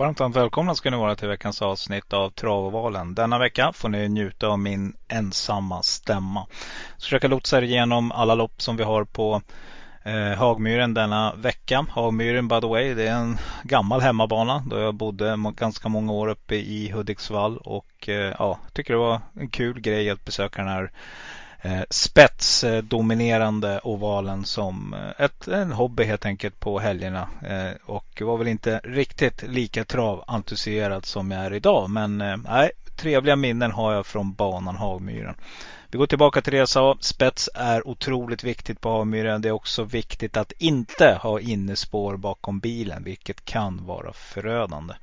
Varmt, 0.00 0.20
varmt 0.20 0.36
välkomna 0.36 0.74
ska 0.74 0.90
ni 0.90 0.96
vara 0.96 1.16
till 1.16 1.28
veckans 1.28 1.62
avsnitt 1.62 2.12
av 2.12 2.30
Travovalen. 2.30 3.14
Denna 3.14 3.38
vecka 3.38 3.72
får 3.72 3.88
ni 3.88 4.08
njuta 4.08 4.48
av 4.48 4.58
min 4.58 4.92
ensamma 5.08 5.82
stämma. 5.82 6.46
Jag 6.94 7.02
försöka 7.02 7.28
lotsa 7.28 7.58
er 7.58 7.62
igenom 7.62 8.12
alla 8.12 8.34
lopp 8.34 8.62
som 8.62 8.76
vi 8.76 8.82
har 8.82 9.04
på 9.04 9.42
eh, 10.04 10.38
Hagmyren 10.38 10.94
denna 10.94 11.34
vecka. 11.34 11.86
Hagmyren 11.90 12.48
by 12.48 12.60
the 12.60 12.66
way, 12.66 12.94
det 12.94 13.08
är 13.08 13.14
en 13.14 13.38
gammal 13.62 14.00
hemmabana 14.00 14.64
då 14.66 14.78
jag 14.78 14.94
bodde 14.94 15.36
ganska 15.56 15.88
många 15.88 16.12
år 16.12 16.28
uppe 16.28 16.54
i 16.54 16.90
Hudiksvall 16.90 17.58
och 17.58 18.08
eh, 18.08 18.34
ja, 18.38 18.58
tycker 18.72 18.94
det 18.94 19.00
var 19.00 19.20
en 19.34 19.48
kul 19.48 19.80
grej 19.80 20.10
att 20.10 20.24
besöka 20.24 20.62
den 20.62 20.70
här 20.70 20.92
Eh, 21.62 21.82
spetsdominerande 21.90 23.80
ovalen 23.82 24.44
som 24.44 24.94
eh, 24.94 25.24
ett, 25.24 25.48
en 25.48 25.72
hobby 25.72 26.04
helt 26.04 26.26
enkelt 26.26 26.60
på 26.60 26.78
helgerna. 26.78 27.28
Eh, 27.48 27.70
och 27.86 28.22
var 28.24 28.36
väl 28.36 28.48
inte 28.48 28.80
riktigt 28.84 29.42
lika 29.42 29.84
traventusiasmerad 29.84 31.06
som 31.06 31.30
jag 31.30 31.44
är 31.44 31.54
idag. 31.54 31.90
Men 31.90 32.18
nej, 32.48 32.70
trevliga 32.96 33.36
minnen 33.36 33.72
har 33.72 33.92
jag 33.92 34.06
från 34.06 34.32
banan 34.32 34.76
Hagmyren. 34.76 35.34
Vi 35.90 35.98
går 35.98 36.06
tillbaka 36.06 36.40
till 36.40 36.52
det 36.52 36.58
jag 36.58 36.68
sa. 36.68 36.96
Spets 37.00 37.50
är 37.54 37.88
otroligt 37.88 38.44
viktigt 38.44 38.80
på 38.80 38.90
Hagmyren. 38.90 39.42
Det 39.42 39.48
är 39.48 39.52
också 39.52 39.84
viktigt 39.84 40.36
att 40.36 40.52
inte 40.52 41.18
ha 41.22 41.40
innespår 41.40 42.16
bakom 42.16 42.60
bilen, 42.60 43.04
vilket 43.04 43.44
kan 43.44 43.86
vara 43.86 44.12
förödande. 44.12 44.94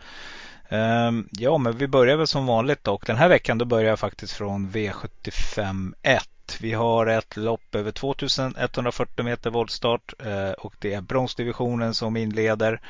Ehm, 0.70 1.28
ja, 1.32 1.58
men 1.58 1.78
vi 1.78 1.88
börjar 1.88 2.18
väl 2.18 2.28
som 2.28 2.46
vanligt. 2.46 2.88
Och 2.88 3.04
den 3.08 3.18
här 3.18 3.30
veckan 3.30 3.58
då 3.58 3.66
börjar 3.66 3.90
jag 3.90 4.00
faktiskt 4.00 4.34
från 4.34 4.70
V75 4.70 5.94
1. 6.02 6.30
Vi 6.62 6.74
har 6.74 7.08
ett 7.08 7.38
lopp 7.38 7.76
över 7.76 7.92
2140 7.92 9.26
meter 9.26 9.50
voltstart 9.50 10.14
eh, 10.20 10.52
och 10.52 10.74
det 10.80 10.94
är 10.94 11.02
bronsdivisionen 11.02 11.94
som 11.94 12.18
inleder. 12.18 12.82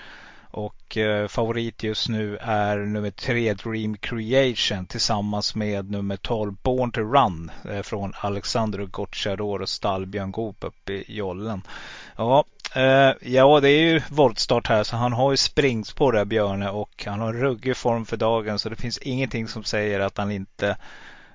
Och 0.51 0.97
eh, 0.97 1.27
favorit 1.27 1.83
just 1.83 2.09
nu 2.09 2.37
är 2.41 2.77
nummer 2.77 3.11
3 3.11 3.53
Dream 3.53 3.97
Creation 3.97 4.85
tillsammans 4.85 5.55
med 5.55 5.91
nummer 5.91 6.17
12 6.17 6.55
Born 6.63 6.91
to 6.91 7.01
Run 7.01 7.51
eh, 7.69 7.81
från 7.81 8.13
Alexander 8.15 8.85
Gocciador 8.85 9.61
och 9.61 9.69
stall 9.69 10.05
Björn 10.05 10.31
Goop 10.31 10.63
uppe 10.63 10.93
i 10.93 11.05
Jollen. 11.07 11.61
Ja, 12.17 12.43
ja, 13.21 13.59
det 13.59 13.69
är 13.69 13.81
ju 13.81 14.01
voltstart 14.09 14.67
här 14.67 14.83
så 14.83 14.95
han 14.95 15.13
har 15.13 15.31
ju 15.31 15.37
springspår 15.37 16.11
där 16.11 16.25
Björne 16.25 16.69
och 16.69 17.03
han 17.07 17.19
har 17.19 17.33
ruggig 17.33 17.77
form 17.77 18.05
för 18.05 18.17
dagen 18.17 18.59
så 18.59 18.69
det 18.69 18.75
finns 18.75 18.97
ingenting 18.97 19.47
som 19.47 19.63
säger 19.63 19.99
att 19.99 20.17
han 20.17 20.31
inte 20.31 20.77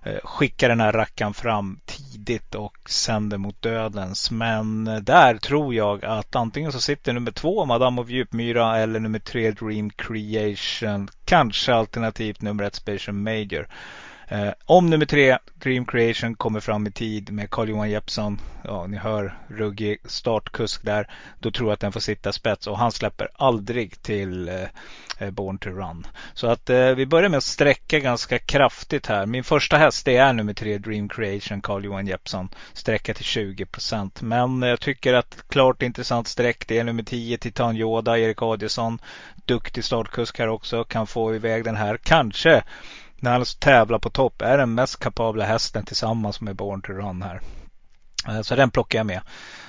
Eh, 0.05 0.19
skickar 0.25 0.69
den 0.69 0.81
här 0.81 0.93
rackaren 0.93 1.35
fram 1.35 1.81
tidigt 1.87 2.55
och 2.55 2.91
sänder 2.91 3.39
mot 3.39 3.63
dödens. 3.63 4.31
Men 4.31 4.87
eh, 4.87 4.97
där 4.97 5.37
tror 5.37 5.75
jag 5.75 6.05
att 6.05 6.37
antingen 6.37 6.73
så 6.73 6.81
sitter 6.81 7.13
nummer 7.13 7.31
två 7.31 7.65
Madame 7.65 8.01
of 8.01 8.11
Djupmyra 8.11 8.79
eller 8.79 9.01
nummer 9.01 9.19
tre 9.19 9.51
Dream 9.51 9.91
Creation. 9.91 11.09
Kanske 11.25 11.75
alternativt 11.75 12.43
nummer 12.43 12.65
ett 12.65 12.75
Special 12.75 13.17
Major. 13.17 13.69
Eh, 14.33 14.53
om 14.67 14.91
nummer 14.91 15.07
tre, 15.07 15.39
Dream 15.55 15.87
Creation, 15.87 16.35
kommer 16.35 16.61
fram 16.61 16.87
i 16.87 16.91
tid 16.91 17.33
med 17.33 17.51
Carl-Johan 17.51 17.91
Jeppsson, 17.91 18.41
ja 18.65 18.87
ni 18.87 18.97
hör 18.97 19.39
ruggig 19.49 19.99
startkusk 20.05 20.83
där, 20.83 21.09
då 21.41 21.51
tror 21.51 21.69
jag 21.69 21.75
att 21.75 21.81
den 21.81 21.93
får 21.93 22.01
sitta 22.01 22.33
spets 22.33 22.67
och 22.67 22.79
han 22.79 22.93
släpper 22.93 23.29
aldrig 23.35 24.03
till 24.03 24.49
eh, 24.49 24.55
eh, 25.19 25.31
Born 25.31 25.59
to 25.59 25.71
Run. 25.71 26.07
Så 26.35 26.47
att 26.47 26.71
eh, 26.71 26.91
vi 26.91 27.07
börjar 27.07 27.29
med 27.29 27.39
att 27.39 27.45
sträcka 27.45 27.99
ganska 27.99 28.39
kraftigt 28.39 29.07
här. 29.07 29.27
Min 29.27 29.45
första 29.45 29.77
häst 29.77 30.05
det 30.05 30.17
är 30.17 30.33
nummer 30.33 30.55
tre, 30.55 30.79
Dream 30.79 31.09
Creation, 31.09 31.61
Carl-Johan 31.61 32.07
Jeppsson. 32.07 32.49
Sträcka 32.73 33.15
till 33.15 33.25
20 33.25 33.67
procent. 33.67 34.23
Men 34.23 34.63
jag 34.63 34.81
tycker 34.81 35.15
att 35.15 35.45
klart 35.49 35.83
intressant 35.83 36.29
sträck 36.29 36.67
det 36.69 36.79
är 36.79 36.85
nummer 36.85 37.03
10, 37.03 37.39
Titan 37.39 37.77
Yoda, 37.77 38.19
Erik 38.19 38.43
Adielsson. 38.43 38.99
Duktig 39.45 39.85
startkusk 39.85 40.39
här 40.39 40.49
också, 40.49 40.85
kan 40.85 41.07
få 41.07 41.35
iväg 41.35 41.65
den 41.65 41.77
här. 41.77 41.97
Kanske 41.97 42.63
när 43.23 43.33
han 43.33 43.45
tävlar 43.59 43.99
på 43.99 44.11
topp 44.11 44.43
är 44.43 44.59
den 44.59 44.75
mest 44.75 44.99
kapabla 44.99 45.45
hästen 45.45 45.85
tillsammans 45.85 46.41
med 46.41 46.57
Born 46.57 46.83
to 46.83 46.93
Run 46.93 47.23
här. 47.23 47.41
Eh, 48.29 48.43
så 48.43 48.57
den 48.57 48.71
plockar 48.71 48.99
jag 48.99 49.07
med. 49.07 49.21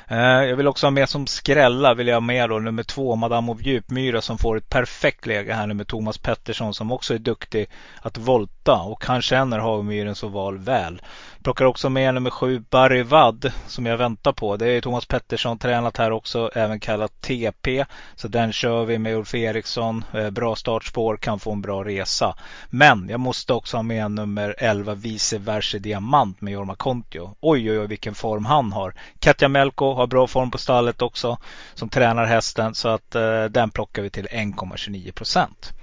Eh, 0.08 0.18
jag 0.18 0.56
vill 0.56 0.68
också 0.68 0.86
ha 0.86 0.92
med 0.92 1.10
som 1.10 1.28
skrälla 1.28 1.94
vill 1.94 2.08
jag 2.08 2.16
ha 2.16 2.22
med 2.22 2.50
då 2.50 2.60
nummer 2.60 2.84
två 2.84 3.16
Madame 3.16 3.52
of 3.52 3.62
Djupmyra 3.62 4.22
som 4.22 4.38
får 4.38 4.58
ett 4.58 4.70
perfekt 4.70 5.26
läge 5.26 5.54
här 5.54 5.68
nu 5.68 5.74
med 5.74 5.88
Thomas 5.88 6.18
Pettersson 6.18 6.74
som 6.74 6.92
också 6.92 7.14
är 7.14 7.20
duktig 7.20 7.70
att 8.02 8.18
volta 8.18 8.82
och 8.82 9.06
han 9.06 9.22
känner 9.22 9.60
Hagmyrens 9.60 10.24
oval 10.24 10.58
väl. 10.58 11.02
Plockar 11.44 11.66
också 11.66 11.90
med 11.90 12.14
nummer 12.14 12.30
sju 12.30 12.64
Barry 12.70 13.04
Wadd 13.04 13.52
som 13.68 13.86
jag 13.86 13.98
väntar 13.98 14.32
på. 14.32 14.58
Det 14.58 14.68
är 14.68 14.82
Thomas 14.82 15.06
Pettersson 15.06 15.58
tränat 15.58 15.98
här 15.98 16.12
också, 16.12 16.50
även 16.56 16.80
kallat 16.80 17.22
TP. 17.22 17.86
Så 18.16 18.28
den 18.28 18.54
kör 18.54 18.86
vi 18.86 18.98
med 18.98 19.16
Ulf 19.16 19.36
Eriksson. 19.36 20.06
Eh, 20.14 20.30
bra 20.30 20.56
startspår, 20.56 21.18
kan 21.18 21.40
få 21.40 21.52
en 21.52 21.62
bra 21.62 21.84
resa. 21.84 22.36
Men 22.70 23.10
jag 23.10 23.20
måste 23.20 23.54
också 23.54 23.78
ha 23.78 23.84
med 23.84 24.12
nummer 24.12 24.56
11 24.58 24.94
Vice 24.94 25.38
Verse 25.38 25.80
Diamant 25.80 26.42
med 26.42 26.54
Jorma 26.54 26.76
Kontio. 26.76 27.36
Oj, 27.42 27.72
oj, 27.72 27.80
oj 27.80 27.88
vilken 27.88 28.16
form 28.16 28.46
han 28.46 28.72
har. 28.72 28.94
Katja 29.20 29.48
Melko 29.48 29.94
har 29.94 30.03
har 30.04 30.08
bra 30.08 30.28
form 30.28 30.52
på 30.52 30.58
stallet 30.58 31.02
också 31.02 31.38
som 31.74 31.90
tränar 31.90 32.26
hästen 32.26 32.76
så 32.76 32.88
att 32.88 33.16
eh, 33.16 33.44
den 33.44 33.70
plockar 33.70 34.02
vi 34.02 34.10
till 34.10 34.28
1,29 34.28 35.12
procent. 35.12 35.74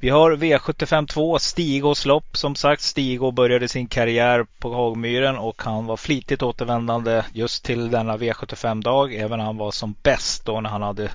Vi 0.00 0.08
har 0.08 0.32
V75 0.36 1.06
2, 1.06 1.38
Stigås 1.38 2.06
lopp. 2.06 2.36
Som 2.36 2.54
sagt, 2.54 2.82
Stigå 2.82 3.30
började 3.30 3.68
sin 3.68 3.86
karriär 3.86 4.46
på 4.58 4.74
Hagmyren 4.74 5.38
och 5.38 5.62
han 5.62 5.86
var 5.86 5.96
flitigt 5.96 6.42
återvändande 6.42 7.22
just 7.32 7.64
till 7.64 7.90
denna 7.90 8.16
V75-dag. 8.16 9.14
Även 9.14 9.40
han 9.40 9.56
var 9.56 9.70
som 9.70 9.94
bäst 10.02 10.44
då 10.44 10.60
när 10.60 10.70
han 10.70 10.82
hade 10.82 11.10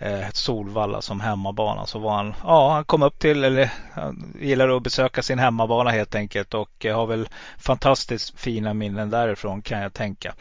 eh, 0.00 0.26
Solvalla 0.32 1.02
som 1.02 1.20
hemmabana 1.20 1.86
så 1.86 1.98
var 1.98 2.16
han, 2.16 2.34
ja 2.44 2.72
han 2.72 2.84
kom 2.84 3.02
upp 3.02 3.18
till, 3.18 3.44
eller 3.44 3.70
han 3.92 4.34
gillar 4.40 4.76
att 4.76 4.82
besöka 4.82 5.22
sin 5.22 5.38
hemmabana 5.38 5.90
helt 5.90 6.14
enkelt 6.14 6.54
och 6.54 6.86
eh, 6.86 6.96
har 6.96 7.06
väl 7.06 7.28
fantastiskt 7.58 8.40
fina 8.40 8.74
minnen 8.74 9.10
därifrån 9.10 9.62
kan 9.62 9.80
jag 9.80 9.92
tänka. 9.92 10.34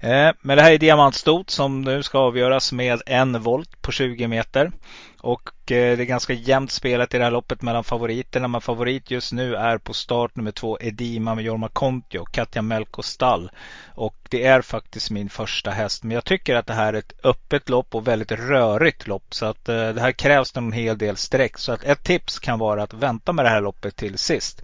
Eh, 0.00 0.30
men 0.40 0.56
det 0.56 0.62
här 0.62 0.72
är 0.72 0.78
diamantstot 0.78 1.50
som 1.50 1.82
nu 1.82 2.02
ska 2.02 2.18
avgöras 2.18 2.72
med 2.72 3.02
en 3.06 3.42
volt 3.42 3.82
på 3.82 3.92
20 3.92 4.28
meter. 4.28 4.72
Och 5.20 5.72
eh, 5.72 5.96
det 5.96 6.02
är 6.02 6.04
ganska 6.04 6.32
jämnt 6.32 6.72
spelat 6.72 7.14
i 7.14 7.18
det 7.18 7.24
här 7.24 7.30
loppet 7.30 7.62
mellan 7.62 7.84
favoriterna. 7.84 8.48
Men 8.48 8.60
favorit 8.60 9.10
just 9.10 9.32
nu 9.32 9.54
är 9.54 9.78
på 9.78 9.92
start 9.92 10.36
nummer 10.36 10.50
två 10.50 10.78
Edima 10.80 11.34
med 11.34 11.44
Jorma 11.44 11.68
Kontio, 11.68 12.24
Katja 12.24 12.62
Melko 12.62 13.02
stall. 13.02 13.50
Och 13.94 14.14
det 14.28 14.44
är 14.44 14.62
faktiskt 14.62 15.10
min 15.10 15.28
första 15.28 15.70
häst. 15.70 16.04
Men 16.04 16.14
jag 16.14 16.24
tycker 16.24 16.56
att 16.56 16.66
det 16.66 16.74
här 16.74 16.92
är 16.92 16.98
ett 16.98 17.24
öppet 17.24 17.68
lopp 17.68 17.94
och 17.94 18.08
väldigt 18.08 18.32
rörigt 18.32 19.06
lopp. 19.06 19.34
Så 19.34 19.46
att 19.46 19.68
eh, 19.68 19.88
det 19.88 20.00
här 20.00 20.12
krävs 20.12 20.56
en 20.56 20.72
hel 20.72 20.98
del 20.98 21.16
streck. 21.16 21.58
Så 21.58 21.72
att 21.72 21.84
ett 21.84 22.04
tips 22.04 22.38
kan 22.38 22.58
vara 22.58 22.82
att 22.82 22.94
vänta 22.94 23.32
med 23.32 23.44
det 23.44 23.48
här 23.48 23.60
loppet 23.60 23.96
till 23.96 24.18
sist. 24.18 24.62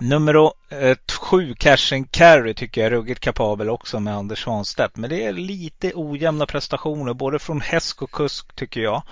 Nummer 0.00 0.52
7, 1.30 1.50
eh, 1.50 1.54
Cash 1.54 1.94
and 1.94 2.12
Carry, 2.12 2.54
tycker 2.54 2.80
jag 2.80 2.86
är 2.86 2.90
ruggigt 2.90 3.20
kapabel 3.20 3.70
också 3.70 4.00
med 4.00 4.16
Anders 4.16 4.44
Svanstedt. 4.44 4.96
Men 4.96 5.10
det 5.10 5.24
är 5.24 5.32
lite 5.32 5.92
ojämna 5.94 6.46
prestationer 6.46 7.14
både 7.14 7.38
från 7.38 7.60
häst 7.60 8.02
och 8.02 8.10
kusk 8.10 8.54
tycker 8.54 8.80
jag. 8.80 9.02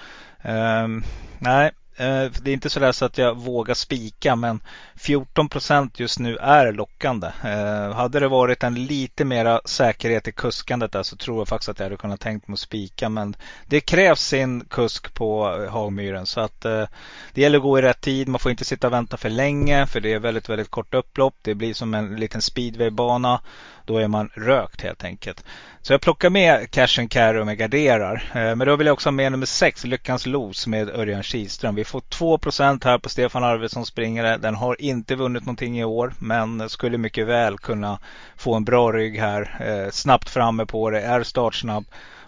Um, 0.44 1.04
nej, 1.38 1.72
Eh, 1.96 2.30
det 2.42 2.50
är 2.50 2.54
inte 2.54 2.70
så 2.70 2.92
så 2.92 3.04
att 3.04 3.18
jag 3.18 3.34
vågar 3.34 3.74
spika 3.74 4.36
men 4.36 4.60
14 4.96 5.48
procent 5.48 6.00
just 6.00 6.18
nu 6.18 6.36
är 6.36 6.72
lockande. 6.72 7.26
Eh, 7.44 7.94
hade 7.94 8.20
det 8.20 8.28
varit 8.28 8.62
en 8.62 8.86
lite 8.86 9.24
mera 9.24 9.60
säkerhet 9.64 10.28
i 10.28 10.32
kuskandet 10.32 10.92
där 10.92 11.02
så 11.02 11.16
tror 11.16 11.38
jag 11.38 11.48
faktiskt 11.48 11.68
att 11.68 11.78
jag 11.78 11.86
hade 11.86 11.96
kunnat 11.96 12.20
tänkt 12.20 12.48
mig 12.48 12.52
att 12.52 12.60
spika. 12.60 13.08
Men 13.08 13.36
det 13.66 13.80
krävs 13.80 14.20
sin 14.20 14.64
kusk 14.64 15.14
på 15.14 15.62
eh, 15.62 15.72
Hagmyren 15.72 16.26
så 16.26 16.40
att 16.40 16.60
det 16.60 17.40
gäller 17.40 17.58
att 17.58 17.62
gå 17.62 17.78
i 17.78 17.82
rätt 17.82 18.00
tid. 18.00 18.28
Man 18.28 18.38
får 18.38 18.50
inte 18.50 18.64
sitta 18.64 18.86
och 18.86 18.92
vänta 18.92 19.16
för 19.16 19.30
länge 19.30 19.86
för 19.86 20.00
det 20.00 20.12
är 20.12 20.18
väldigt, 20.18 20.48
väldigt 20.48 20.70
kort 20.70 20.94
upplopp. 20.94 21.34
Det 21.42 21.54
blir 21.54 21.74
som 21.74 21.94
en 21.94 22.16
liten 22.16 22.42
speedwaybana. 22.42 23.40
Då 23.84 23.98
är 23.98 24.08
man 24.08 24.30
rökt 24.34 24.82
helt 24.82 25.04
enkelt. 25.04 25.44
Så 25.82 25.92
jag 25.92 26.00
plockar 26.00 26.30
med 26.30 26.70
Cash 26.70 27.00
and 27.00 27.10
Carry 27.10 27.40
och 27.40 27.46
med 27.46 27.58
garderar. 27.58 28.30
Eh, 28.34 28.56
men 28.56 28.58
då 28.58 28.76
vill 28.76 28.86
jag 28.86 28.94
också 28.94 29.06
ha 29.08 29.12
med 29.12 29.32
nummer 29.32 29.46
6, 29.46 29.84
Lyckans 29.84 30.26
Los 30.26 30.66
med 30.66 30.90
Örjan 30.90 31.22
Kihlström. 31.22 31.74
Vi 31.74 31.84
får 31.84 32.00
2% 32.00 32.84
här 32.84 32.98
på 32.98 33.08
Stefan 33.08 33.44
Arvidsson 33.44 33.86
springare. 33.86 34.36
Den 34.36 34.54
har 34.54 34.80
inte 34.80 35.14
vunnit 35.14 35.42
någonting 35.42 35.78
i 35.78 35.84
år 35.84 36.12
men 36.18 36.68
skulle 36.68 36.98
mycket 36.98 37.26
väl 37.26 37.58
kunna 37.58 37.98
få 38.36 38.54
en 38.54 38.64
bra 38.64 38.92
rygg 38.92 39.18
här. 39.18 39.56
Eh, 39.60 39.90
snabbt 39.90 40.30
framme 40.30 40.66
på 40.66 40.90
det, 40.90 41.00
är 41.00 41.22
startsnabb 41.22 41.84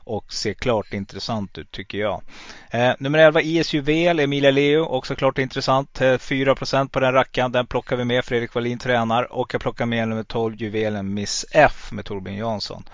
och 0.07 0.33
ser 0.33 0.55
klart 0.55 0.95
intressant 0.95 1.59
ut 1.59 1.71
tycker 1.71 1.99
jag. 1.99 2.23
Eh, 2.71 2.93
nummer 2.99 3.19
11 3.19 3.41
IS 3.43 3.73
Juvel, 3.73 4.21
Emilia 4.21 4.51
Leo, 4.51 4.85
också 4.85 5.15
klart 5.15 5.39
intressant. 5.39 6.01
Eh, 6.01 6.19
4 6.19 6.55
på 6.91 7.01
den 7.01 7.13
rackaren, 7.13 7.53
den 7.53 7.67
plockar 7.67 7.97
vi 7.97 8.05
med. 8.05 8.25
Fredrik 8.25 8.55
Wallin 8.55 8.79
tränar 8.79 9.33
och 9.33 9.55
jag 9.55 9.61
plockar 9.61 9.87
med 9.87 10.09
nummer 10.09 10.23
12 10.23 10.57
Juvelen 10.57 11.15
Miss 11.15 11.47
F 11.51 11.89
med 11.93 12.05
Torbjörn 12.05 12.37
Jansson. 12.37 12.85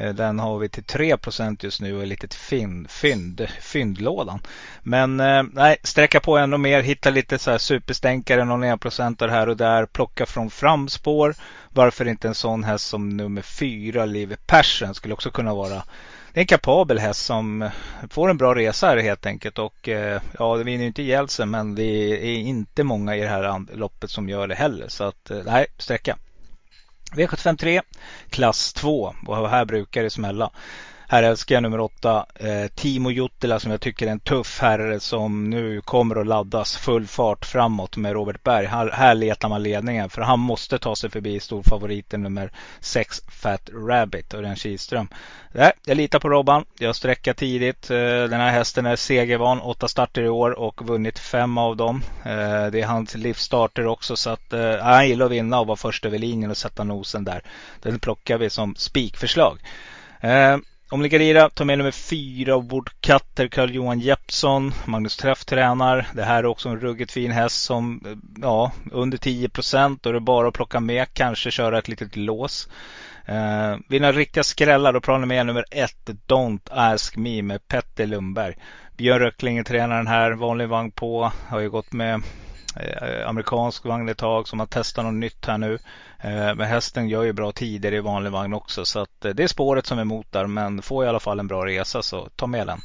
Eh, 0.00 0.14
den 0.14 0.38
har 0.38 0.58
vi 0.58 0.68
till 0.68 0.84
3% 0.84 1.64
just 1.64 1.80
nu 1.80 1.96
och 1.96 2.02
är 2.02 2.06
lite 2.06 2.36
fynd, 2.36 2.90
fynd, 2.90 3.48
fyndlådan. 3.60 4.40
Men 4.82 5.20
eh, 5.20 5.42
nej, 5.52 5.76
sträcka 5.82 6.20
på 6.20 6.38
ännu 6.38 6.58
mer, 6.58 6.82
hitta 6.82 7.10
lite 7.10 7.38
så 7.38 7.50
här 7.50 7.58
superstänkare, 7.58 8.44
någon 8.44 8.62
enprocentare 8.62 9.30
här 9.30 9.48
och 9.48 9.56
där, 9.56 9.86
plocka 9.86 10.26
från 10.26 10.50
framspår. 10.50 11.34
Varför 11.70 12.08
inte 12.08 12.28
en 12.28 12.34
sån 12.34 12.64
häst 12.64 12.86
som 12.86 13.08
nummer 13.08 13.42
4, 13.42 14.04
Liv 14.04 14.36
Persson, 14.46 14.94
skulle 14.94 15.14
också 15.14 15.30
kunna 15.30 15.54
vara 15.54 15.82
det 16.32 16.40
är 16.40 16.42
en 16.42 16.46
kapabel 16.46 16.98
häst 16.98 17.24
som 17.24 17.70
får 18.10 18.30
en 18.30 18.36
bra 18.36 18.54
resa 18.54 18.86
här 18.86 18.96
helt 18.96 19.26
enkelt. 19.26 19.58
Och 19.58 19.88
eh, 19.88 20.20
ja, 20.38 20.56
det 20.56 20.64
vinner 20.64 20.80
ju 20.80 20.86
inte 20.86 21.02
ihjäl 21.02 21.28
sig 21.28 21.46
men 21.46 21.74
det 21.74 21.82
är 21.82 22.38
inte 22.38 22.84
många 22.84 23.16
i 23.16 23.20
det 23.20 23.28
här 23.28 23.76
loppet 23.76 24.10
som 24.10 24.28
gör 24.28 24.48
det 24.48 24.54
heller. 24.54 24.88
Så 24.88 25.04
att 25.04 25.30
eh, 25.30 25.38
nej, 25.46 25.66
sträcka. 25.78 26.16
V753 27.12 27.80
klass 28.30 28.72
2 28.72 29.14
och 29.26 29.50
här 29.50 29.64
brukar 29.64 30.02
det 30.02 30.10
smälla. 30.10 30.50
Här 31.12 31.22
älskar 31.22 31.54
jag 31.54 31.62
nummer 31.62 31.80
åtta, 31.80 32.26
eh, 32.34 32.66
Timo 32.74 33.10
Juttila 33.10 33.60
som 33.60 33.70
jag 33.70 33.80
tycker 33.80 34.06
är 34.06 34.10
en 34.10 34.20
tuff 34.20 34.60
herre 34.60 35.00
som 35.00 35.50
nu 35.50 35.80
kommer 35.80 36.16
att 36.16 36.26
laddas 36.26 36.76
full 36.76 37.06
fart 37.06 37.44
framåt 37.44 37.96
med 37.96 38.12
Robert 38.12 38.42
Berg. 38.42 38.66
Här, 38.66 38.90
här 38.90 39.14
letar 39.14 39.48
man 39.48 39.62
ledningen 39.62 40.10
för 40.10 40.22
han 40.22 40.40
måste 40.40 40.78
ta 40.78 40.96
sig 40.96 41.10
förbi 41.10 41.40
storfavoriten 41.40 42.22
nummer 42.22 42.52
6 42.80 43.20
Fat 43.28 43.70
Rabbit 43.88 44.34
Örjan 44.34 44.56
Kihlström. 44.56 45.08
Nej, 45.52 45.72
jag 45.86 45.96
litar 45.96 46.18
på 46.18 46.28
Robban. 46.28 46.64
Jag 46.78 46.96
sträcker 46.96 47.32
tidigt. 47.32 47.90
Eh, 47.90 47.96
den 47.98 48.40
här 48.40 48.50
hästen 48.50 48.86
är 48.86 48.96
segervan. 48.96 49.60
Åtta 49.60 49.88
starter 49.88 50.22
i 50.22 50.28
år 50.28 50.50
och 50.50 50.86
vunnit 50.86 51.18
fem 51.18 51.58
av 51.58 51.76
dem. 51.76 52.02
Eh, 52.24 52.66
det 52.66 52.80
är 52.80 52.86
hans 52.86 53.14
livsstarter 53.14 53.86
också 53.86 54.16
så 54.16 54.30
att 54.30 54.52
eh, 54.52 54.76
han 54.76 55.08
gillar 55.08 55.26
att 55.26 55.32
vinna 55.32 55.60
och 55.60 55.66
vara 55.66 55.76
först 55.76 56.04
över 56.04 56.18
linjen 56.18 56.50
och 56.50 56.56
sätta 56.56 56.84
nosen 56.84 57.24
där. 57.24 57.42
Den 57.82 57.98
plockar 57.98 58.38
vi 58.38 58.50
som 58.50 58.74
spikförslag. 58.76 59.58
Eh, 60.20 60.56
om 60.92 61.02
Ligarira 61.02 61.50
tar 61.50 61.64
med 61.64 61.78
nummer 61.78 61.90
fyra 61.90 62.58
Woodcutter, 62.58 63.48
Carl-Johan 63.48 64.00
Jeppsson. 64.00 64.72
Magnus 64.84 65.16
Träff 65.16 65.44
tränar. 65.44 66.06
Det 66.14 66.22
här 66.22 66.38
är 66.38 66.46
också 66.46 66.68
en 66.68 66.80
ruggigt 66.80 67.12
fin 67.12 67.30
häst 67.30 67.62
som, 67.62 68.02
eh, 68.06 68.42
ja, 68.42 68.72
under 68.92 69.18
10 69.18 69.48
procent. 69.48 70.02
Då 70.02 70.10
är 70.10 70.14
det 70.14 70.20
bara 70.20 70.48
att 70.48 70.54
plocka 70.54 70.80
med. 70.80 71.06
Kanske 71.12 71.50
köra 71.50 71.78
ett 71.78 71.88
litet 71.88 72.16
lås. 72.16 72.68
Eh, 73.26 73.76
vill 73.88 74.02
ni 74.02 74.12
riktiga 74.12 74.44
skrällar 74.44 74.92
då 74.92 75.00
pratar 75.00 75.26
med 75.26 75.46
nummer 75.46 75.64
ett 75.70 76.10
Don't 76.26 76.68
Ask 76.70 77.16
Me 77.16 77.42
med 77.42 77.68
Petter 77.68 78.06
Lundberg. 78.06 78.54
Björn 78.96 79.18
Röckling 79.18 79.58
är 79.58 79.64
tränaren 79.64 80.06
här. 80.06 80.32
Vanlig 80.32 80.68
vagn 80.68 80.90
på. 80.90 81.32
Har 81.48 81.60
ju 81.60 81.70
gått 81.70 81.92
med 81.92 82.22
Eh, 82.76 83.28
amerikansk 83.28 83.84
vagn 83.84 84.08
ett 84.08 84.18
tag 84.18 84.48
som 84.48 84.60
har 84.60 84.66
testat 84.66 85.04
något 85.04 85.14
nytt 85.14 85.46
här 85.46 85.58
nu. 85.58 85.78
Eh, 86.18 86.54
men 86.54 86.60
hästen 86.60 87.08
gör 87.08 87.22
ju 87.22 87.32
bra 87.32 87.52
tider 87.52 87.94
i 87.94 88.00
vanlig 88.00 88.30
vagn 88.30 88.54
också 88.54 88.84
så 88.84 89.00
att 89.00 89.24
eh, 89.24 89.30
det 89.30 89.42
är 89.42 89.48
spåret 89.48 89.86
som 89.86 89.98
är 89.98 90.02
emot 90.02 90.32
där 90.32 90.46
men 90.46 90.82
får 90.82 91.04
i 91.04 91.08
alla 91.08 91.20
fall 91.20 91.40
en 91.40 91.46
bra 91.46 91.66
resa 91.66 92.02
så 92.02 92.28
ta 92.36 92.46
med 92.46 92.66
den. 92.66 92.80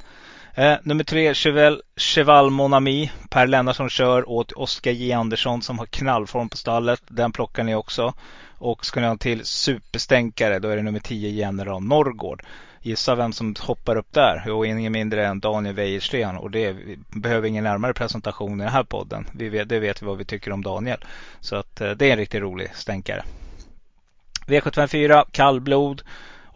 Eh, 0.58 0.78
nummer 0.84 1.04
tre, 1.04 1.34
Cheval, 1.34 1.82
Cheval 1.96 2.50
Monami. 2.50 3.12
Per 3.30 3.48
Lennartsson 3.48 3.90
kör 3.90 4.30
åt 4.30 4.52
Oskar 4.52 4.92
J 4.92 5.12
Andersson 5.14 5.62
som 5.62 5.80
har 5.80 5.86
knallform 5.86 6.50
på 6.50 6.58
stallet. 6.58 7.02
Den 7.08 7.32
plockar 7.32 7.64
ni 7.64 7.76
också. 7.76 8.14
Och 8.58 8.86
ska 8.86 9.00
ni 9.00 9.08
ha 9.08 9.18
till 9.18 9.46
superstänkare 9.46 10.60
då 10.60 10.70
är 10.70 10.76
det 10.76 10.82
nummer 10.82 11.00
10 11.00 11.30
General 11.30 11.84
Norrgård. 11.84 12.44
Gissa 12.82 13.16
vem 13.16 13.34
som 13.34 13.56
hoppar 13.60 13.96
upp 13.96 14.14
där? 14.14 14.44
Jo, 14.48 14.66
ingen 14.66 14.92
mindre 14.92 15.28
än 15.28 15.40
Daniel 15.40 15.76
Wäjersten. 15.76 16.38
Och 16.38 16.52
det 16.52 16.76
behöver 17.10 17.48
ingen 17.48 17.64
närmare 17.64 17.94
presentation 17.94 18.62
i 18.62 18.64
den 18.64 18.74
här 18.74 18.84
podden. 18.84 19.26
Vi 19.34 19.50
vet, 19.50 19.70
det 19.70 19.80
vet 19.80 20.02
vi 20.02 20.06
vad 20.06 20.18
vi 20.18 20.26
tycker 20.26 20.52
om 20.52 20.64
Daniel. 20.64 21.06
Så 21.40 21.56
att 21.56 21.82
eh, 21.82 21.92
det 21.92 22.06
är 22.08 22.12
en 22.12 22.18
riktigt 22.18 22.42
rolig 22.42 22.76
stänkare. 22.76 23.24
V754, 24.48 25.26
kallblod. 25.32 26.04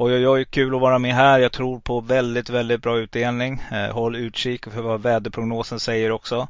Oj, 0.04 0.14
oj, 0.14 0.28
oj, 0.28 0.46
kul 0.46 0.76
att 0.76 0.82
vara 0.82 1.00
med 1.00 1.16
här. 1.16 1.40
Jag 1.40 1.52
tror 1.52 1.80
på 1.80 2.02
väldigt, 2.02 2.50
väldigt 2.50 2.82
bra 2.82 2.98
utdelning. 2.98 3.64
Eh, 3.72 3.94
håll 3.94 4.16
utkik 4.16 4.66
för 4.72 4.82
vad 4.82 5.02
väderprognosen 5.02 5.80
säger 5.80 6.12
också. 6.12 6.48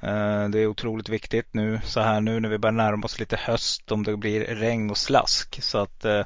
Eh, 0.00 0.48
det 0.48 0.58
är 0.58 0.66
otroligt 0.66 1.08
viktigt 1.08 1.54
nu 1.54 1.80
så 1.84 2.00
här 2.00 2.20
nu 2.20 2.40
när 2.40 2.48
vi 2.48 2.58
börjar 2.58 2.72
närma 2.72 3.04
oss 3.04 3.20
lite 3.20 3.36
höst 3.36 3.92
om 3.92 4.04
det 4.04 4.16
blir 4.16 4.44
regn 4.44 4.90
och 4.90 4.96
slask. 4.96 5.62
Så 5.62 5.78
att, 5.78 6.04
eh, 6.04 6.22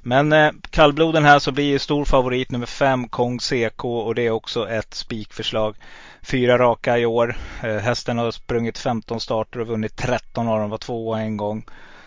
men 0.00 0.32
eh, 0.32 0.52
kallbloden 0.70 1.24
här 1.24 1.38
så 1.38 1.52
blir 1.52 1.64
ju 1.64 1.78
stor 1.78 2.04
favorit 2.04 2.50
nummer 2.50 2.66
5 2.66 3.08
Kong 3.08 3.38
CK 3.38 3.84
och 3.84 4.14
det 4.14 4.26
är 4.26 4.30
också 4.30 4.68
ett 4.68 4.94
spikförslag. 4.94 5.76
Fyra 6.22 6.58
raka 6.58 6.98
i 6.98 7.06
år. 7.06 7.36
Eh, 7.62 7.76
hästen 7.76 8.18
har 8.18 8.30
sprungit 8.30 8.78
15 8.78 9.20
starter 9.20 9.60
och 9.60 9.66
vunnit 9.66 9.96
13 9.96 10.48
av 10.48 10.60
dem. 10.60 10.70
Var 10.70 10.78
tvåa 10.78 11.20
en 11.20 11.36
gång. 11.36 11.64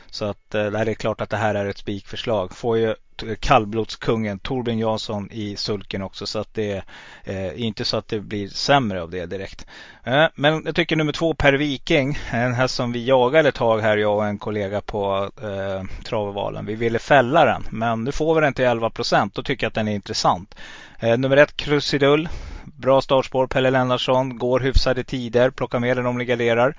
Så 0.09 0.25
att 0.25 0.55
eh, 0.55 0.65
det 0.65 0.79
är 0.79 0.93
klart 0.93 1.21
att 1.21 1.29
det 1.29 1.37
här 1.37 1.55
är 1.55 1.65
ett 1.65 1.77
spikförslag. 1.77 2.55
Får 2.55 2.77
ju 2.77 2.95
kallblodskungen 3.39 4.39
Torbjörn 4.39 4.79
Jansson 4.79 5.29
i 5.31 5.55
sulken 5.55 6.01
också. 6.01 6.25
Så 6.25 6.39
att 6.39 6.53
det 6.53 6.71
är 6.71 6.83
eh, 7.23 7.61
inte 7.61 7.85
så 7.85 7.97
att 7.97 8.07
det 8.07 8.19
blir 8.19 8.47
sämre 8.47 9.01
av 9.01 9.09
det 9.09 9.25
direkt. 9.25 9.65
Eh, 10.03 10.25
men 10.35 10.61
jag 10.65 10.75
tycker 10.75 10.95
nummer 10.95 11.11
två 11.11 11.33
Per 11.33 11.53
Viking. 11.53 12.19
Eh, 12.31 12.43
en 12.43 12.53
häst 12.53 12.75
som 12.75 12.91
vi 12.91 13.05
jagade 13.05 13.49
ett 13.49 13.55
tag 13.55 13.79
här 13.79 13.97
jag 13.97 14.17
och 14.17 14.25
en 14.25 14.37
kollega 14.37 14.81
på 14.81 15.31
eh, 15.41 16.03
Travovalen. 16.03 16.65
Vi 16.65 16.75
ville 16.75 16.99
fälla 16.99 17.45
den. 17.45 17.63
Men 17.71 18.03
nu 18.03 18.11
får 18.11 18.35
vi 18.35 18.41
den 18.41 18.53
till 18.53 18.65
11 18.65 18.89
procent. 18.89 19.33
Då 19.33 19.43
tycker 19.43 19.65
jag 19.65 19.69
att 19.69 19.75
den 19.75 19.87
är 19.87 19.95
intressant. 19.95 20.55
Eh, 20.99 21.17
nummer 21.17 21.37
ett 21.37 21.57
Krusidull. 21.57 22.29
Bra 22.63 23.01
startspår. 23.01 23.47
Pelle 23.47 23.71
Lennartsson. 23.71 24.37
Går 24.37 24.59
hyfsade 24.59 25.03
tider. 25.03 25.49
Plockar 25.49 25.79
med 25.79 25.97
den 25.97 26.05
om 26.05 26.17
ni 26.17 26.25
garderar. 26.25 26.75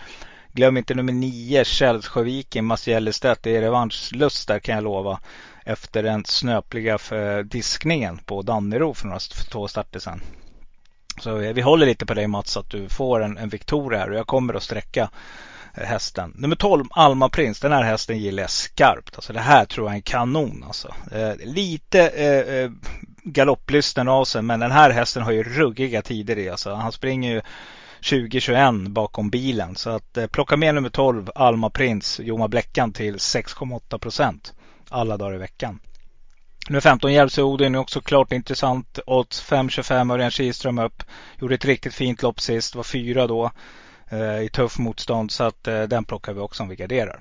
Glöm 0.52 0.76
inte 0.76 0.94
nummer 0.94 1.12
9 1.12 1.64
Källsjöviken, 1.64 2.64
Mats 2.64 2.88
Gällestedt. 2.88 3.42
Det 3.42 3.56
är 3.56 3.60
revanschlust 3.60 4.48
där 4.48 4.58
kan 4.58 4.74
jag 4.74 4.84
lova 4.84 5.20
efter 5.68 6.02
den 6.02 6.24
snöpliga 6.24 6.98
eh, 7.12 7.38
diskningen 7.38 8.18
på 8.18 8.42
Dannero 8.42 8.94
för 8.94 9.06
några 9.06 9.18
två 9.50 9.68
starter 9.68 10.00
sedan. 10.00 10.20
Så 11.20 11.34
vi 11.34 11.60
håller 11.60 11.86
lite 11.86 12.06
på 12.06 12.14
dig 12.14 12.26
Mats 12.26 12.56
att 12.56 12.70
du 12.70 12.88
får 12.88 13.22
en, 13.22 13.38
en 13.38 13.48
Victoria 13.48 13.98
här 13.98 14.10
och 14.10 14.16
jag 14.16 14.26
kommer 14.26 14.54
att 14.54 14.62
sträcka 14.62 15.10
eh, 15.74 15.84
hästen. 15.84 16.32
Nummer 16.36 16.56
12 16.56 16.84
Alma 16.90 17.28
Prins. 17.28 17.60
Den 17.60 17.72
här 17.72 17.82
hästen 17.82 18.18
gillar 18.18 18.42
jag 18.42 18.50
skarpt. 18.50 19.16
Alltså 19.16 19.32
det 19.32 19.40
här 19.40 19.64
tror 19.64 19.86
jag 19.86 19.92
är 19.92 19.96
en 19.96 20.02
kanon 20.02 20.64
alltså. 20.66 20.94
Eh, 21.12 21.36
lite 21.36 22.08
eh, 22.08 22.54
eh 22.54 22.70
galopplysten 23.22 24.08
av 24.08 24.24
sig 24.24 24.42
men 24.42 24.60
den 24.60 24.70
här 24.70 24.90
hästen 24.90 25.22
har 25.22 25.32
ju 25.32 25.42
ruggiga 25.42 26.02
tider 26.02 26.38
i. 26.38 26.48
Alltså. 26.48 26.74
Han 26.74 26.92
springer 26.92 27.30
ju 27.30 27.40
2021 27.96 28.74
bakom 28.88 29.30
bilen. 29.30 29.76
Så 29.76 29.90
att 29.90 30.16
eh, 30.16 30.26
plocka 30.26 30.56
med 30.56 30.74
nummer 30.74 30.90
12 30.90 31.30
Alma 31.34 31.70
Prins 31.70 32.20
Joma 32.20 32.48
Bläckan 32.48 32.92
till 32.92 33.16
6,8 33.16 33.98
procent 33.98 34.54
alla 34.90 35.16
dagar 35.16 35.34
i 35.34 35.38
veckan. 35.38 35.80
Nummer 36.68 36.80
15 36.80 37.12
Järvsö-Odin 37.12 37.74
är 37.74 37.78
också 37.78 38.00
klart 38.00 38.32
intressant. 38.32 38.98
Odds 39.06 39.50
5,25 39.50 40.12
Örjan 40.12 40.30
Kihlström 40.30 40.78
upp. 40.78 41.02
Gjorde 41.40 41.54
ett 41.54 41.64
riktigt 41.64 41.94
fint 41.94 42.22
lopp 42.22 42.40
sist. 42.40 42.74
Var 42.74 42.82
fyra 42.82 43.26
då 43.26 43.50
eh, 44.10 44.40
i 44.40 44.48
tuff 44.52 44.78
motstånd. 44.78 45.30
Så 45.30 45.44
att 45.44 45.68
eh, 45.68 45.82
den 45.82 46.04
plockar 46.04 46.32
vi 46.32 46.40
också 46.40 46.62
om 46.62 46.68
vi 46.68 46.76
garderar. 46.76 47.20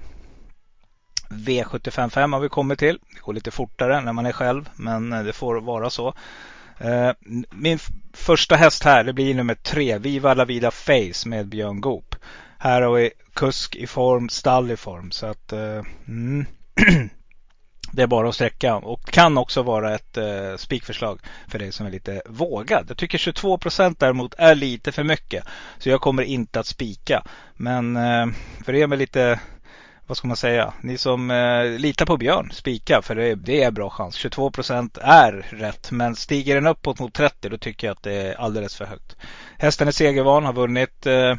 V755 1.30 2.34
har 2.34 2.40
vi 2.40 2.50
kommit 2.50 2.80
till. 2.80 3.00
Det 3.14 3.20
går 3.20 3.34
lite 3.34 3.52
fortare 3.52 4.02
när 4.02 4.14
man 4.14 4.26
är 4.26 4.32
själv. 4.32 4.70
Men 4.76 5.14
eh, 5.14 5.24
det 5.24 5.34
får 5.34 5.62
vara 5.62 5.90
så. 5.90 6.14
Eh, 6.78 7.12
min 7.52 7.80
första 8.14 8.56
häst 8.56 8.84
här 8.84 9.04
det 9.04 9.14
blir 9.14 9.36
nummer 9.36 9.56
tre. 9.56 9.98
Viva 9.98 10.34
la 10.34 10.46
vida 10.46 10.72
face 10.72 11.26
med 11.26 11.48
Björn 11.48 11.82
Goop. 11.82 12.16
Här 12.58 12.82
har 12.82 12.94
vi 12.94 13.12
kusk 13.34 13.76
i 13.76 13.88
form, 13.88 14.30
stall 14.30 14.72
i 14.72 14.78
form. 14.78 15.12
Så 15.12 15.26
att 15.26 15.54
eh, 15.54 15.84
mm. 16.08 16.46
Det 17.92 18.04
är 18.04 18.08
bara 18.08 18.30
att 18.30 18.36
sträcka 18.36 18.76
och 18.76 19.06
kan 19.06 19.38
också 19.38 19.64
vara 19.64 19.96
ett 19.96 20.18
eh, 20.18 20.56
spikförslag 20.58 21.20
för 21.48 21.60
dig 21.60 21.72
som 21.72 21.86
är 21.86 21.92
lite 21.92 22.22
vågad. 22.26 22.86
Jag 22.90 22.98
tycker 22.98 23.18
22 23.18 23.58
procent 23.58 24.00
däremot 24.00 24.34
är 24.38 24.56
lite 24.56 24.92
för 24.92 25.04
mycket. 25.04 25.44
Så 25.78 25.90
jag 25.90 26.02
kommer 26.02 26.24
inte 26.24 26.60
att 26.60 26.68
spika. 26.68 27.24
Men 27.54 27.98
eh, 27.98 28.28
för 28.66 28.76
er 28.76 28.88
med 28.88 29.00
lite, 29.00 29.40
vad 30.08 30.18
ska 30.18 30.28
man 30.28 30.38
säga, 30.38 30.74
ni 30.82 30.98
som 30.98 31.32
eh, 31.32 31.66
litar 31.66 32.06
på 32.06 32.18
Björn, 32.18 32.52
spika 32.54 33.02
för 33.02 33.16
det, 33.16 33.36
det 33.36 33.64
är 33.64 33.72
bra 33.72 33.90
chans. 33.90 34.16
22 34.16 34.52
procent 34.52 34.98
är 35.02 35.32
rätt 35.50 35.92
men 35.92 36.16
stiger 36.16 36.56
den 36.56 36.68
uppåt 36.68 37.00
mot 37.00 37.14
30 37.14 37.50
då 37.50 37.58
tycker 37.58 37.88
jag 37.88 37.92
att 37.96 38.04
det 38.04 38.14
är 38.14 38.42
alldeles 38.42 38.76
för 38.76 38.86
högt. 38.86 39.16
Hästen 39.58 39.88
är 39.88 39.92
segervan, 39.92 40.46
har 40.46 40.54
vunnit 40.54 41.06
eh, 41.06 41.36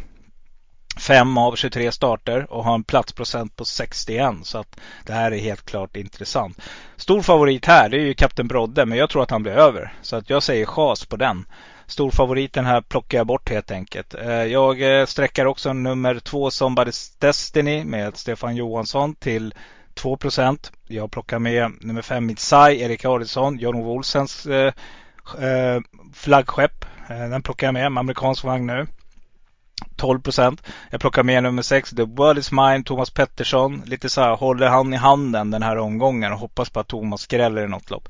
5 0.99 1.39
av 1.39 1.57
23 1.57 1.93
starter 1.93 2.53
och 2.53 2.65
har 2.65 2.75
en 2.75 2.85
platsprocent 2.85 3.57
på 3.57 3.65
61. 3.65 4.35
Så 4.43 4.59
att 4.59 4.81
det 5.07 5.13
här 5.13 5.33
är 5.33 5.39
helt 5.39 5.67
klart 5.67 5.97
intressant. 5.97 6.61
Stor 6.97 7.23
favorit 7.23 7.67
här 7.67 7.89
det 7.89 7.97
är 7.97 8.01
ju 8.01 8.15
Kapten 8.15 8.49
Brodde 8.49 8.87
men 8.87 8.99
jag 8.99 9.11
tror 9.11 9.23
att 9.23 9.31
han 9.31 9.43
blir 9.43 9.53
över. 9.53 9.93
Så 10.03 10.17
att 10.17 10.31
jag 10.31 10.43
säger 10.43 10.67
chas 10.67 11.05
på 11.05 11.17
den. 11.17 11.47
Storfavoriten 11.89 12.67
här 12.67 12.81
plockar 12.81 13.19
jag 13.19 13.27
bort 13.27 13.51
helt 13.51 13.71
enkelt. 13.71 14.15
Eh, 14.15 14.45
jag 14.45 15.01
eh, 15.01 15.07
sträcker 15.07 15.47
också 15.47 15.73
nummer 15.73 16.19
två 16.19 16.49
Somebody's 16.49 17.17
Destiny 17.19 17.85
med 17.85 18.17
Stefan 18.17 18.57
Johansson 18.57 19.15
till 19.15 19.55
2% 19.95 20.73
Jag 20.87 21.11
plockar 21.11 21.39
med 21.39 21.73
nummer 21.81 22.03
5 22.03 22.27
Mitsai, 22.27 22.81
Erik 22.81 23.05
Adielsson, 23.05 23.59
Jan-Ove 23.59 23.89
Olsens 23.89 24.47
eh, 24.47 24.73
flaggskepp. 26.15 26.85
Den 27.09 27.43
plockar 27.43 27.67
jag 27.67 27.75
med, 27.75 27.93
med 27.93 28.01
amerikansk 28.01 28.45
vagn 28.45 28.67
nu. 28.67 28.87
12% 29.99 30.59
Jag 30.91 31.01
plockar 31.01 31.23
med 31.23 31.43
nummer 31.43 31.63
6, 31.63 31.91
The 31.91 32.03
World 32.03 32.39
Is 32.39 32.53
Mine, 32.53 32.83
Thomas 32.85 33.11
Pettersson. 33.11 33.83
Lite 33.87 34.09
så 34.09 34.21
här, 34.21 34.37
håller 34.37 34.69
han 34.69 34.95
i 34.95 34.97
handen 34.97 35.51
den 35.51 35.63
här 35.63 35.79
omgången 35.79 36.33
och 36.33 36.39
hoppas 36.39 36.71
på 36.71 36.81
att 36.81 36.89
Thomas 36.89 37.21
skräller 37.21 37.65
i 37.65 37.69
något 37.69 37.91
lopp. 37.91 38.09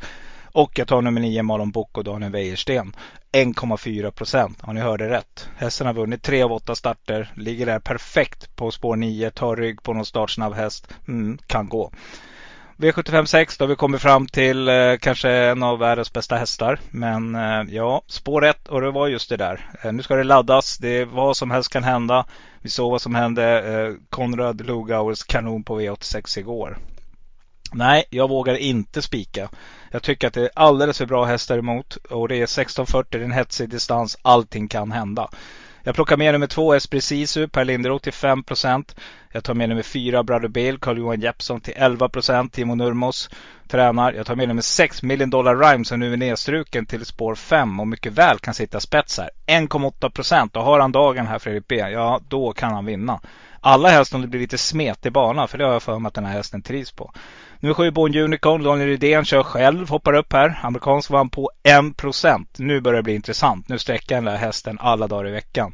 Och 0.52 0.78
jag 0.78 0.88
tar 0.88 1.02
nummer 1.02 1.20
9 1.20 1.42
Malon 1.42 1.70
Bock 1.70 1.98
och 1.98 2.04
Daniel 2.04 2.32
Wäjersten. 2.32 2.96
1,4 3.32 4.10
procent. 4.10 4.58
Ja, 4.66 4.72
ni 4.72 4.80
hörde 4.80 5.08
rätt. 5.08 5.48
Hästen 5.56 5.86
har 5.86 5.94
vunnit 5.94 6.22
3 6.22 6.42
av 6.42 6.52
8 6.52 6.74
starter. 6.74 7.32
Ligger 7.34 7.66
där 7.66 7.78
perfekt 7.78 8.56
på 8.56 8.70
spår 8.70 8.96
9. 8.96 9.30
Tar 9.30 9.56
rygg 9.56 9.82
på 9.82 9.92
någon 9.92 10.04
startsnabb 10.04 10.54
häst. 10.54 10.88
Mm, 11.08 11.38
kan 11.46 11.68
gå. 11.68 11.92
V756 12.78 13.56
då 13.58 13.64
har 13.64 13.68
vi 13.68 13.76
kommit 13.76 14.02
fram 14.02 14.26
till 14.26 14.68
eh, 14.68 14.96
kanske 15.00 15.30
en 15.30 15.62
av 15.62 15.78
världens 15.78 16.12
bästa 16.12 16.36
hästar. 16.36 16.80
Men 16.90 17.34
eh, 17.34 17.62
ja, 17.74 18.02
spår 18.06 18.44
1 18.44 18.68
och 18.68 18.80
det 18.80 18.90
var 18.90 19.08
just 19.08 19.28
det 19.28 19.36
där. 19.36 19.70
Eh, 19.82 19.92
nu 19.92 20.02
ska 20.02 20.16
det 20.16 20.24
laddas. 20.24 20.78
Det 20.78 20.88
är 20.88 21.04
vad 21.04 21.36
som 21.36 21.50
helst 21.50 21.72
kan 21.72 21.84
hända. 21.84 22.26
Vi 22.62 22.70
såg 22.70 22.90
vad 22.90 23.02
som 23.02 23.14
hände. 23.14 23.44
Eh, 23.44 23.94
Konrad 24.10 24.66
Lugauers 24.66 25.22
kanon 25.22 25.64
på 25.64 25.80
V86 25.80 26.38
igår. 26.38 26.78
Nej, 27.72 28.04
jag 28.10 28.28
vågar 28.28 28.54
inte 28.54 29.02
spika. 29.02 29.48
Jag 29.90 30.02
tycker 30.02 30.26
att 30.26 30.34
det 30.34 30.42
är 30.42 30.50
alldeles 30.54 30.98
för 30.98 31.06
bra 31.06 31.24
hästar 31.24 31.58
emot 31.58 31.96
och 31.96 32.28
det 32.28 32.34
är 32.34 32.42
1640, 32.42 33.06
det 33.10 33.18
är 33.18 33.24
en 33.24 33.32
hetsig 33.32 33.68
distans. 33.68 34.18
Allting 34.22 34.68
kan 34.68 34.92
hända. 34.92 35.30
Jag 35.88 35.94
plockar 35.94 36.16
med 36.16 36.32
nummer 36.32 36.46
två 36.46 36.74
Esprit 36.74 37.04
Sisu, 37.04 37.48
Per 37.48 37.64
Linderoth 37.64 38.02
till 38.02 38.12
5% 38.12 38.96
Jag 39.32 39.44
tar 39.44 39.54
med 39.54 39.68
nummer 39.68 39.82
fyra 39.82 40.22
Brother 40.22 40.48
Bill, 40.48 40.78
Carl-Johan 40.78 41.20
Jeppsson 41.20 41.60
till 41.60 41.74
11% 41.74 42.50
Timo 42.50 42.74
Nurmos 42.74 43.30
tränar. 43.68 44.12
Jag 44.12 44.26
tar 44.26 44.36
med 44.36 44.48
nummer 44.48 44.62
sex, 44.62 45.02
Million 45.02 45.30
Dollar 45.30 45.56
Rhyme 45.56 45.84
som 45.84 46.00
nu 46.00 46.12
är 46.12 46.16
nedstruken 46.16 46.86
till 46.86 47.06
spår 47.06 47.34
5 47.34 47.80
och 47.80 47.88
mycket 47.88 48.12
väl 48.12 48.38
kan 48.38 48.54
sitta 48.54 48.80
spets 48.80 49.18
här. 49.18 49.30
1,8% 49.46 50.56
Och 50.56 50.64
har 50.64 50.80
han 50.80 50.92
dagen 50.92 51.26
här 51.26 51.38
Fredrik 51.38 51.68
B, 51.68 51.76
ja 51.76 52.20
då 52.28 52.52
kan 52.52 52.72
han 52.72 52.84
vinna. 52.84 53.20
Alla 53.60 53.88
helst 53.88 54.14
om 54.14 54.22
det 54.22 54.28
blir 54.28 54.40
lite 54.40 54.58
smetig 54.58 55.12
bana, 55.12 55.46
för 55.46 55.58
det 55.58 55.64
har 55.64 55.72
jag 55.72 55.82
för 55.82 55.98
mig 55.98 56.08
att 56.08 56.14
den 56.14 56.24
här 56.24 56.32
hästen 56.32 56.62
trivs 56.62 56.92
på. 56.92 57.12
Nummer 57.60 57.74
7 57.74 57.90
Born 57.90 58.16
Unicorn, 58.16 58.62
Daniel 58.62 58.88
Rydén 58.88 59.24
kör 59.24 59.42
själv, 59.42 59.88
hoppar 59.88 60.12
upp 60.12 60.32
här. 60.32 60.58
Amerikansk 60.62 61.10
vann 61.10 61.30
på 61.30 61.50
1%. 61.62 62.46
Nu 62.56 62.80
börjar 62.80 62.96
det 62.96 63.02
bli 63.02 63.14
intressant. 63.14 63.68
Nu 63.68 63.78
sträcker 63.78 64.14
den 64.14 64.24
där 64.24 64.36
hästen 64.36 64.78
alla 64.80 65.06
dagar 65.06 65.28
i 65.28 65.32
veckan. 65.32 65.72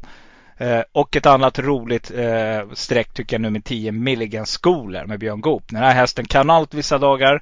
Eh, 0.57 0.81
och 0.91 1.15
ett 1.15 1.25
annat 1.25 1.59
roligt 1.59 2.11
eh, 2.11 2.69
streck 2.73 3.13
tycker 3.13 3.35
jag 3.35 3.41
nummer 3.41 3.59
10 3.59 3.91
Milligan 3.91 4.45
Scholar 4.45 5.05
med 5.05 5.19
Björn 5.19 5.41
Goop. 5.41 5.63
Den 5.67 5.79
här 5.79 5.93
hästen 5.93 6.25
kan 6.25 6.49
allt 6.49 6.73
vissa 6.73 6.97
dagar. 6.97 7.41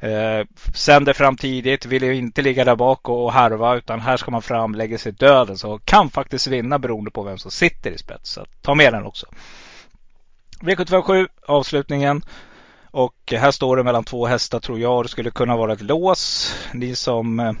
Eh, 0.00 0.46
sänder 0.74 1.12
fram 1.12 1.36
tidigt, 1.36 1.86
vill 1.86 2.02
ju 2.02 2.14
inte 2.14 2.42
ligga 2.42 2.64
där 2.64 2.76
bak 2.76 3.08
och 3.08 3.32
harva 3.32 3.76
utan 3.76 4.00
här 4.00 4.16
ska 4.16 4.30
man 4.30 4.42
fram, 4.42 4.74
lägger 4.74 4.98
sig 4.98 5.12
döden. 5.12 5.58
Så 5.58 5.78
kan 5.78 6.10
faktiskt 6.10 6.46
vinna 6.46 6.78
beroende 6.78 7.10
på 7.10 7.22
vem 7.22 7.38
som 7.38 7.50
sitter 7.50 7.90
i 7.90 7.98
spets. 7.98 8.30
Så 8.30 8.46
ta 8.62 8.74
med 8.74 8.92
den 8.92 9.04
också. 9.04 9.26
V757 10.60 11.28
avslutningen. 11.46 12.22
Och 12.92 13.14
här 13.30 13.50
står 13.50 13.76
det 13.76 13.82
mellan 13.82 14.04
två 14.04 14.26
hästar 14.26 14.60
tror 14.60 14.80
jag. 14.80 15.04
Det 15.04 15.08
skulle 15.08 15.30
kunna 15.30 15.56
vara 15.56 15.72
ett 15.72 15.82
lås. 15.82 16.54
Ni 16.72 16.94
som 16.94 17.40
eh, 17.40 17.54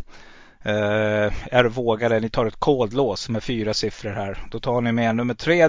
är 1.50 1.64
vågade, 1.64 2.20
ni 2.20 2.28
tar 2.28 2.46
ett 2.46 2.60
kodlås 2.60 3.28
med 3.28 3.42
fyra 3.42 3.74
siffror 3.74 4.10
här. 4.10 4.38
Då 4.50 4.60
tar 4.60 4.80
ni 4.80 4.92
med 4.92 5.16
nummer 5.16 5.34
tre, 5.34 5.60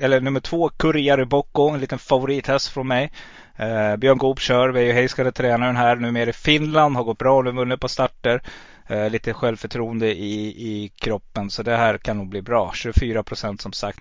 eller 0.00 0.20
nummer 0.20 0.40
två, 0.40 0.68
Kurriere 0.68 1.26
Bocco, 1.26 1.68
en 1.68 1.80
liten 1.80 1.98
favorithäst 1.98 2.68
från 2.68 2.88
mig. 2.88 3.12
Eh, 3.56 3.96
Björn 3.96 4.18
Goop 4.18 4.40
kör, 4.40 4.68
Veijo 4.68 4.92
Heiskanen 4.92 5.32
tränaren 5.32 5.76
här, 5.76 5.96
numera 5.96 6.30
i 6.30 6.32
Finland, 6.32 6.96
har 6.96 7.04
gått 7.04 7.18
bra, 7.18 7.42
nu 7.42 7.52
vunnit 7.52 7.80
på 7.80 7.88
starter. 7.88 8.42
Eh, 8.86 9.10
lite 9.10 9.32
självförtroende 9.32 10.06
i, 10.06 10.46
i 10.46 10.88
kroppen, 10.88 11.50
så 11.50 11.62
det 11.62 11.76
här 11.76 11.98
kan 11.98 12.18
nog 12.18 12.28
bli 12.28 12.42
bra. 12.42 12.72
24 12.74 13.22
procent 13.22 13.60
som 13.60 13.72
sagt. 13.72 14.00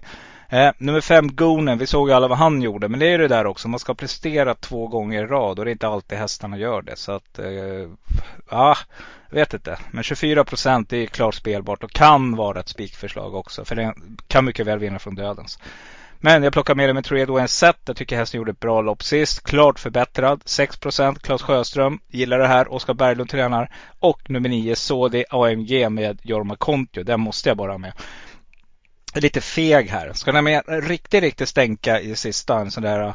Eh, 0.50 0.72
nummer 0.78 1.02
fem, 1.02 1.36
Goonen. 1.36 1.78
Vi 1.78 1.88
såg 1.88 2.10
ju 2.10 2.16
alla 2.16 2.28
vad 2.28 2.38
han 2.38 2.62
gjorde. 2.62 2.88
Men 2.90 3.00
det 3.00 3.06
är 3.06 3.12
ju 3.12 3.18
det 3.18 3.28
där 3.28 3.46
också. 3.46 3.68
Man 3.68 3.80
ska 3.80 3.94
prestera 3.94 4.56
två 4.56 4.88
gånger 4.88 5.24
i 5.24 5.28
rad 5.28 5.60
och 5.60 5.66
det 5.66 5.72
är 5.72 5.74
inte 5.74 5.88
alltid 5.88 6.18
hästarna 6.18 6.58
gör 6.58 6.82
det. 6.82 6.96
Så 6.96 7.12
att, 7.12 7.40
eh, 7.40 7.90
ah, 8.50 8.78
vet 9.30 9.54
inte. 9.54 9.80
Men 9.92 10.04
24 10.04 10.44
procent 10.44 10.94
är 10.94 11.06
klart 11.06 11.36
spelbart 11.36 11.84
och 11.84 11.92
kan 11.92 12.36
vara 12.36 12.60
ett 12.60 12.70
spikförslag 12.70 13.36
också. 13.36 13.66
För 13.66 13.76
det 13.76 13.94
kan 14.28 14.46
mycket 14.46 14.68
väl 14.68 14.80
vinna 14.80 15.00
från 15.00 15.16
dödens. 15.16 15.60
Men 16.20 16.44
jag 16.44 16.54
plockar 16.54 16.76
med 16.76 16.90
det 16.90 16.94
med 16.94 17.06
Tredo 17.06 17.38
en 17.38 17.48
set. 17.48 17.78
Jag 17.86 17.98
tycker 17.98 18.18
hästen 18.18 18.38
gjorde 18.38 18.52
ett 18.52 18.60
bra 18.60 18.82
lopp 18.82 19.04
sist. 19.04 19.44
Klart 19.44 19.80
förbättrad. 19.80 20.42
6 20.46 20.78
procent. 20.78 21.22
Claes 21.22 21.42
Sjöström 21.42 22.00
gillar 22.08 22.40
det 22.40 22.48
här. 22.48 22.74
Oskar 22.74 22.94
Berglund 22.94 23.30
tränar. 23.30 23.72
Och 24.00 24.30
nummer 24.30 24.50
9 24.50 24.76
Sodi 24.76 25.26
AMG 25.30 25.90
med 25.90 26.20
Jorma 26.24 26.56
Kontio. 26.56 27.04
Den 27.04 27.20
måste 27.20 27.50
jag 27.50 27.58
bara 27.58 27.72
ha 27.72 27.78
med 27.78 27.94
lite 29.22 29.42
feg 29.42 29.90
här. 29.90 30.14
Ska 30.14 30.32
den 30.32 30.44
med 30.44 30.64
riktigt, 30.68 31.22
riktigt 31.22 31.50
stänka 31.50 32.00
i 32.00 32.16
sista, 32.16 32.60
en 32.60 32.72
sån 32.72 32.84
där 32.84 33.04
uh, 33.04 33.14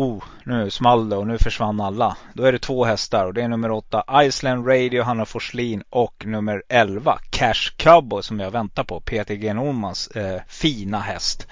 Oh, 0.00 0.24
nu 0.44 0.70
small 0.70 1.08
det 1.08 1.16
och 1.16 1.26
nu 1.26 1.38
försvann 1.38 1.80
alla. 1.80 2.16
Då 2.32 2.44
är 2.44 2.52
det 2.52 2.58
två 2.58 2.84
hästar 2.84 3.26
och 3.26 3.34
det 3.34 3.42
är 3.42 3.48
nummer 3.48 3.70
åtta. 3.70 4.04
Iceland 4.24 4.68
Radio, 4.68 5.02
Hanna 5.02 5.26
Forslin 5.26 5.82
och 5.90 6.26
nummer 6.26 6.62
11 6.68 7.18
Cash 7.30 7.76
Cowboy 7.76 8.22
som 8.22 8.40
jag 8.40 8.50
väntar 8.50 8.84
på. 8.84 9.00
PTG 9.00 9.54
Normans 9.54 10.08
eh, 10.08 10.40
fina 10.48 10.98
häst. 10.98 11.46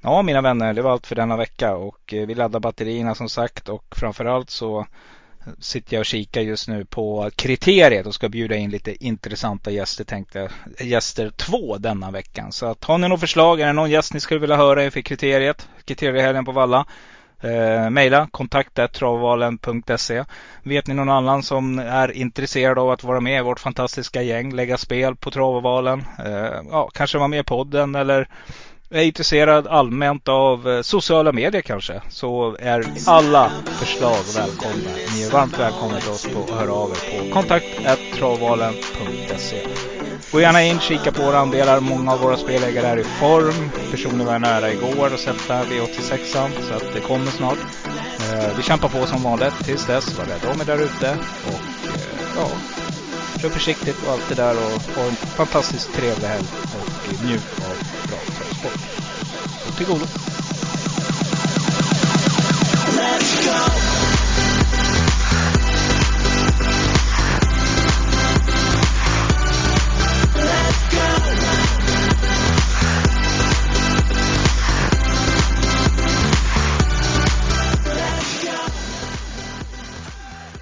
Ja, 0.00 0.22
mina 0.22 0.40
vänner, 0.40 0.74
det 0.74 0.82
var 0.82 0.92
allt 0.92 1.06
för 1.06 1.14
denna 1.14 1.36
vecka 1.36 1.74
och 1.74 2.14
eh, 2.14 2.26
vi 2.26 2.34
laddar 2.34 2.60
batterierna 2.60 3.14
som 3.14 3.28
sagt 3.28 3.68
och 3.68 3.94
framförallt 3.96 4.50
så 4.50 4.86
sitter 5.58 5.94
jag 5.94 6.00
och 6.00 6.06
kikar 6.06 6.40
just 6.40 6.68
nu 6.68 6.84
på 6.84 7.30
kriteriet 7.36 8.06
och 8.06 8.14
ska 8.14 8.28
bjuda 8.28 8.56
in 8.56 8.70
lite 8.70 9.04
intressanta 9.04 9.70
gäster 9.70 10.04
tänkte 10.04 10.48
Gäster 10.80 11.30
två 11.30 11.78
denna 11.78 12.10
veckan. 12.10 12.52
Så 12.52 12.66
att, 12.66 12.84
har 12.84 12.98
ni 12.98 13.08
något 13.08 13.20
förslag? 13.20 13.60
Är 13.60 13.66
det 13.66 13.72
någon 13.72 13.90
gäst 13.90 14.14
ni 14.14 14.20
skulle 14.20 14.40
vilja 14.40 14.56
höra 14.56 14.84
inför 14.84 15.00
kriteriet? 15.00 15.68
Kriteriehelgen 15.84 16.44
på 16.44 16.52
Valla. 16.52 16.86
Eh, 17.40 17.90
maila 17.90 18.28
kontakt.travvalen.se 18.30 20.24
Vet 20.62 20.86
ni 20.86 20.94
någon 20.94 21.08
annan 21.08 21.42
som 21.42 21.78
är 21.78 22.10
intresserad 22.12 22.78
av 22.78 22.90
att 22.90 23.04
vara 23.04 23.20
med 23.20 23.38
i 23.38 23.42
vårt 23.42 23.60
fantastiska 23.60 24.22
gäng, 24.22 24.54
lägga 24.54 24.76
spel 24.76 25.16
på 25.16 25.30
Travvalen? 25.30 26.04
Eh, 26.24 26.60
ja, 26.70 26.90
kanske 26.94 27.18
vara 27.18 27.28
med 27.28 27.40
i 27.40 27.44
podden 27.44 27.94
eller 27.94 28.28
är 28.90 29.02
intresserad 29.02 29.66
allmänt 29.66 30.28
av 30.28 30.68
eh, 30.68 30.82
sociala 30.82 31.32
medier 31.32 31.62
kanske 31.62 32.02
så 32.08 32.56
är 32.58 32.84
alla 33.06 33.50
förslag 33.66 34.16
välkomna. 34.34 34.90
Ni 35.14 35.22
är 35.22 35.30
varmt 35.30 35.58
välkomna 35.58 36.00
till 36.00 36.10
oss 36.10 36.26
på 36.26 36.42
att 36.42 36.50
höra 36.50 36.72
av 36.72 36.90
er 36.90 36.94
på 36.94 37.30
kontakt.travvalen.se 37.34 39.66
Gå 40.32 40.40
gärna 40.40 40.62
in, 40.62 40.80
kika 40.80 41.12
på 41.12 41.22
våra 41.22 41.38
andelar. 41.38 41.80
Många 41.80 42.12
av 42.12 42.20
våra 42.20 42.36
spelägare 42.36 42.86
är 42.86 42.96
i 42.96 43.04
form. 43.04 43.70
Personer 43.90 44.24
var 44.24 44.38
nära 44.38 44.72
igår 44.72 45.12
och 45.12 45.18
sätta 45.18 45.64
V86 45.64 46.48
så 46.68 46.74
att 46.74 46.92
det 46.94 47.00
kommer 47.00 47.30
snart. 47.30 47.58
Eh, 48.20 48.56
vi 48.56 48.62
kämpar 48.62 48.88
på 48.88 49.06
som 49.06 49.22
vanligt 49.22 49.64
tills 49.64 49.86
dess. 49.86 50.18
Var 50.18 50.24
rädda 50.24 50.50
om 50.52 50.60
er 50.60 50.64
där 50.64 50.78
ute 50.78 51.16
och 51.46 51.54
eh, 51.86 51.92
ja, 52.36 52.48
kör 53.40 53.48
försiktigt 53.48 54.06
och 54.06 54.12
allt 54.12 54.28
det 54.28 54.34
där 54.34 54.56
och 54.56 54.82
ha 54.96 55.04
en 55.08 55.16
fantastiskt 55.16 55.94
trevlig 55.94 56.28
helg 56.28 56.46
och 56.78 56.88
njut 57.24 57.60
av 57.70 57.76
bra 58.60 58.70
transport. 58.70 59.76
Till 59.76 59.86
godo! 59.86 60.27